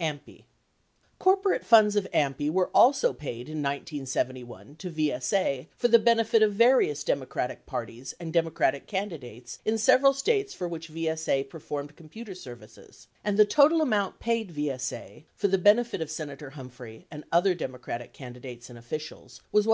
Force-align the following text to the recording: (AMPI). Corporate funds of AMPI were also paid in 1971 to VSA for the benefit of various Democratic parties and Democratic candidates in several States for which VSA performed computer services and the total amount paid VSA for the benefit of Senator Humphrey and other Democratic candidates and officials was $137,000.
(AMPI). 0.00 0.44
Corporate 1.18 1.66
funds 1.66 1.96
of 1.96 2.08
AMPI 2.14 2.48
were 2.50 2.70
also 2.74 3.12
paid 3.12 3.46
in 3.50 3.58
1971 3.60 4.76
to 4.76 4.90
VSA 4.90 5.66
for 5.76 5.86
the 5.86 5.98
benefit 5.98 6.42
of 6.42 6.54
various 6.54 7.04
Democratic 7.04 7.66
parties 7.66 8.14
and 8.18 8.32
Democratic 8.32 8.86
candidates 8.86 9.58
in 9.66 9.76
several 9.76 10.14
States 10.14 10.54
for 10.54 10.66
which 10.66 10.88
VSA 10.90 11.46
performed 11.50 11.94
computer 11.94 12.34
services 12.34 13.08
and 13.22 13.38
the 13.38 13.44
total 13.44 13.82
amount 13.82 14.18
paid 14.18 14.50
VSA 14.54 15.24
for 15.34 15.48
the 15.48 15.58
benefit 15.58 16.00
of 16.00 16.10
Senator 16.10 16.48
Humphrey 16.48 17.04
and 17.10 17.24
other 17.30 17.54
Democratic 17.54 18.14
candidates 18.14 18.70
and 18.70 18.78
officials 18.78 19.42
was 19.52 19.66
$137,000. 19.66 19.70